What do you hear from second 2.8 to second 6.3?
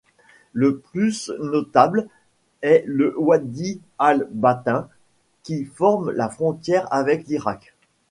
le Wadi al Batin, qui forme la